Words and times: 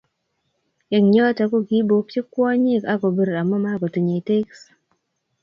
eng 0.95 1.09
yoto 1.17 1.43
kokiibokchi 1.51 2.19
kwonyik 2.31 2.83
ak 2.91 2.99
kobir 3.01 3.29
amu 3.41 3.55
makotinyei 3.65 4.25
teekis 4.27 4.61